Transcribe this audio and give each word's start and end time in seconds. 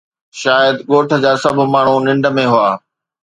شايد 0.41 0.75
ڳوٺ 0.89 1.07
جا 1.23 1.31
سڀ 1.43 1.55
ماڻهو 1.73 1.95
ننڊ 2.05 2.23
۾ 2.37 2.43
هئا 2.53 2.69